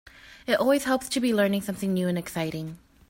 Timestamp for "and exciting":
2.07-2.79